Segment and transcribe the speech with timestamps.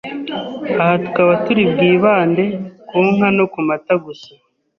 [0.81, 2.45] Aha tukaba turi bwibande
[2.87, 4.31] ku nka no ku mata gusa